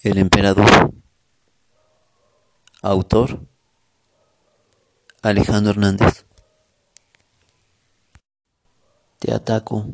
[0.00, 0.94] El emperador.
[2.82, 3.44] Autor.
[5.22, 6.24] Alejandro Hernández.
[9.18, 9.86] Te ataco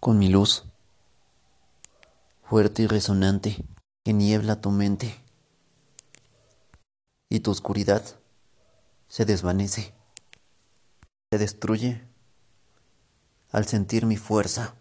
[0.00, 0.64] con mi luz,
[2.44, 3.62] fuerte y resonante,
[4.06, 5.22] que niebla tu mente.
[7.28, 8.02] Y tu oscuridad
[9.08, 9.92] se desvanece,
[11.30, 12.08] se destruye
[13.50, 14.76] al sentir mi fuerza.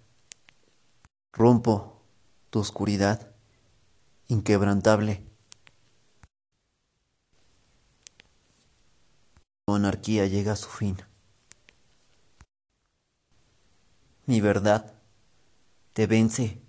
[1.33, 2.01] Rompo
[2.49, 3.35] tu oscuridad
[4.29, 5.25] inquebrantable.
[9.65, 10.97] Tu anarquía llega a su fin.
[14.27, 14.93] Mi verdad
[15.93, 16.61] te vence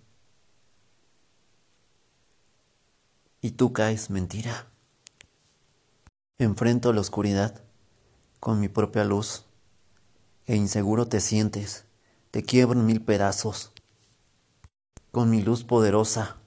[3.42, 4.66] y tú caes mentira.
[6.38, 7.62] Enfrento la oscuridad
[8.40, 9.44] con mi propia luz
[10.46, 11.84] e inseguro te sientes,
[12.30, 13.72] te quiebro mil pedazos
[15.12, 16.39] con mi luz poderosa.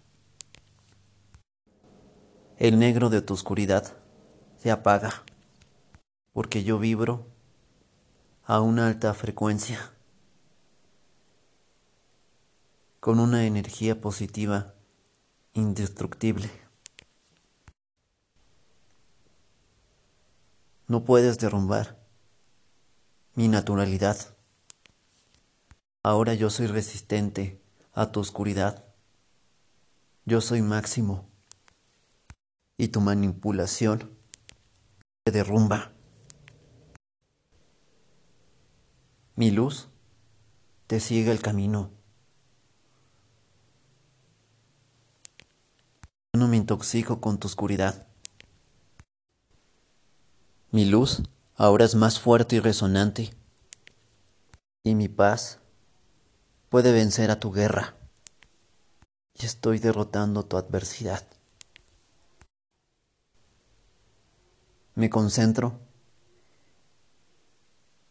[2.58, 3.98] El negro de tu oscuridad
[4.60, 5.24] se apaga,
[6.34, 7.26] porque yo vibro
[8.46, 9.92] a una alta frecuencia,
[13.00, 14.76] con una energía positiva
[15.54, 16.52] indestructible.
[20.88, 21.98] No puedes derrumbar
[23.34, 24.38] mi naturalidad.
[26.04, 27.60] Ahora yo soy resistente
[27.94, 28.86] a tu oscuridad.
[30.26, 31.33] Yo soy máximo
[32.78, 34.18] y tu manipulación
[35.26, 35.94] se derrumba.
[39.36, 39.90] Mi luz
[40.88, 41.92] te sigue el camino.
[46.34, 48.08] Yo no me intoxico con tu oscuridad.
[50.72, 51.24] Mi luz
[51.56, 53.34] ahora es más fuerte y resonante.
[54.84, 55.60] Y mi paz
[56.70, 57.96] puede vencer a tu guerra.
[59.36, 61.28] Y estoy derrotando tu adversidad.
[64.96, 65.80] Me concentro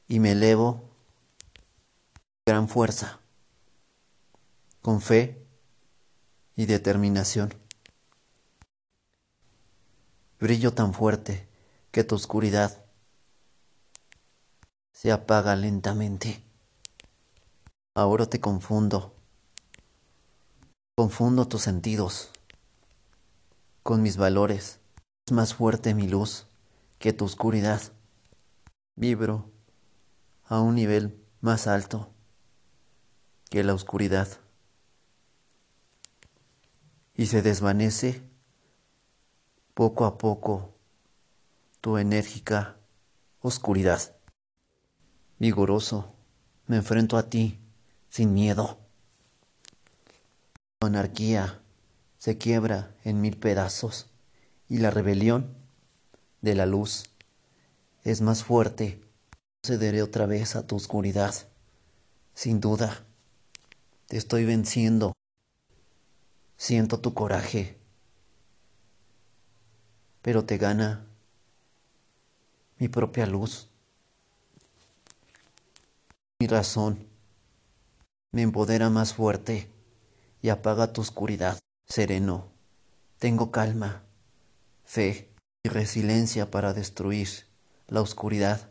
[0.08, 0.90] y me elevo
[2.12, 3.20] con gran fuerza,
[4.80, 5.46] con fe
[6.56, 7.54] y determinación.
[10.40, 11.48] Brillo tan fuerte
[11.92, 12.84] que tu oscuridad
[14.92, 16.42] se apaga lentamente.
[17.94, 19.14] Ahora te confundo.
[20.96, 22.32] Confundo tus sentidos
[23.84, 24.80] con mis valores.
[25.26, 26.46] Es más fuerte mi luz
[27.02, 27.82] que tu oscuridad.
[28.94, 29.50] Vibro
[30.44, 32.14] a un nivel más alto
[33.50, 34.28] que la oscuridad.
[37.16, 38.22] Y se desvanece
[39.74, 40.78] poco a poco
[41.80, 42.78] tu enérgica
[43.40, 44.14] oscuridad.
[45.40, 46.14] Vigoroso,
[46.68, 47.58] me enfrento a ti
[48.10, 48.78] sin miedo.
[50.80, 51.62] La anarquía
[52.18, 54.08] se quiebra en mil pedazos
[54.68, 55.61] y la rebelión
[56.42, 57.04] de la luz
[58.04, 59.00] es más fuerte.
[59.64, 61.34] Cederé otra vez a tu oscuridad.
[62.34, 63.06] Sin duda,
[64.08, 65.12] te estoy venciendo.
[66.56, 67.76] Siento tu coraje,
[70.20, 71.06] pero te gana
[72.78, 73.68] mi propia luz,
[76.38, 77.06] mi razón
[78.32, 79.68] me empodera más fuerte
[80.40, 81.58] y apaga tu oscuridad.
[81.86, 82.48] Sereno,
[83.18, 84.02] tengo calma,
[84.84, 85.31] fe
[85.64, 87.28] y resiliencia para destruir
[87.86, 88.70] la oscuridad.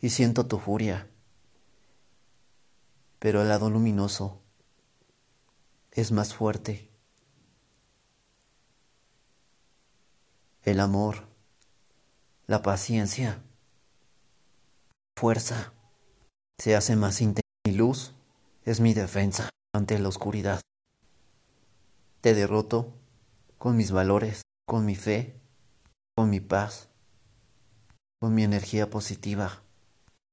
[0.00, 1.08] Y siento tu furia,
[3.18, 4.40] pero el lado luminoso
[5.92, 6.90] es más fuerte.
[10.62, 11.28] El amor,
[12.46, 13.42] la paciencia,
[15.16, 15.72] fuerza
[16.58, 17.40] se hace más intensa.
[17.66, 18.14] Mi luz
[18.64, 20.60] es mi defensa ante la oscuridad.
[22.22, 22.99] Te derroto
[23.60, 25.38] con mis valores, con mi fe,
[26.16, 26.88] con mi paz,
[28.18, 29.62] con mi energía positiva,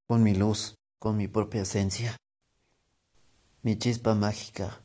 [0.07, 2.15] con mi luz, con mi propia esencia.
[3.63, 4.79] Mi chispa mágica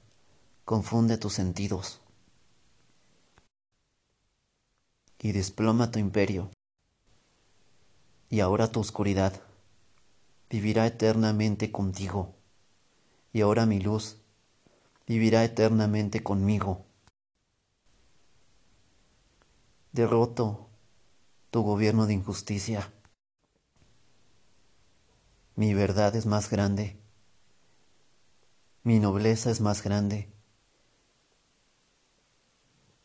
[0.65, 2.01] confunde tus sentidos
[5.21, 6.51] y desploma tu imperio.
[8.29, 9.41] Y ahora tu oscuridad
[10.51, 12.35] vivirá eternamente contigo.
[13.33, 14.17] Y ahora mi luz
[15.07, 16.85] vivirá eternamente conmigo.
[19.93, 20.71] Derroto
[21.51, 22.91] tu gobierno de injusticia.
[25.55, 26.99] Mi verdad es más grande.
[28.85, 30.33] Mi nobleza es más grande.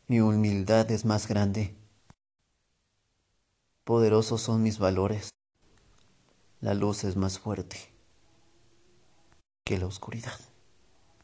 [0.07, 1.75] Mi humildad es más grande.
[3.83, 5.31] Poderosos son mis valores.
[6.61, 7.93] La luz es más fuerte
[9.65, 10.39] que la oscuridad.